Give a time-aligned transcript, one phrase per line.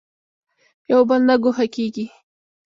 [0.91, 2.05] یو بل نه ګوښه کېږي.